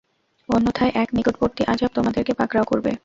[0.49, 2.91] অন্যথায় এক নিকটবর্তী আযাব তোমাদেরকে পাকড়াও করবে।